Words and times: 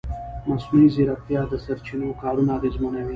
مصنوعي 0.49 0.87
ځیرکتیا 0.95 1.41
د 1.49 1.53
سرچینو 1.65 2.17
کارونه 2.21 2.51
اغېزمنوي. 2.57 3.09